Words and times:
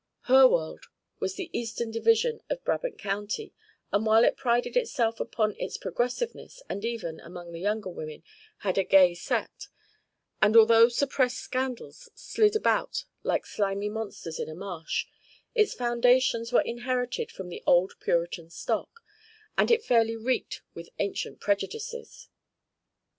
Her 0.21 0.47
world 0.47 0.87
was 1.19 1.35
the 1.35 1.51
eastern 1.55 1.91
division 1.91 2.41
of 2.49 2.63
Brabant 2.63 2.97
County, 2.97 3.53
and 3.91 4.03
while 4.03 4.23
it 4.23 4.35
prided 4.35 4.75
itself 4.75 5.19
upon 5.19 5.55
its 5.59 5.77
progressiveness, 5.77 6.63
and 6.67 6.83
even 6.83 7.19
among 7.19 7.51
the 7.51 7.59
younger 7.59 7.91
women 7.91 8.23
had 8.61 8.79
a 8.79 8.83
gay 8.83 9.13
set, 9.13 9.67
and 10.41 10.57
although 10.57 10.89
suppressed 10.89 11.37
scandals 11.37 12.09
slid 12.15 12.55
about 12.55 13.05
like 13.21 13.45
slimy 13.45 13.89
monsters 13.89 14.39
in 14.39 14.49
a 14.49 14.55
marsh, 14.55 15.05
its 15.53 15.75
foundations 15.75 16.51
were 16.51 16.61
inherited 16.61 17.31
from 17.31 17.49
the 17.49 17.61
old 17.67 17.93
Puritan 17.99 18.49
stock, 18.49 19.01
and 19.55 19.69
it 19.69 19.85
fairly 19.85 20.15
reeked 20.15 20.63
with 20.73 20.89
ancient 20.97 21.39
prejudices. 21.39 22.27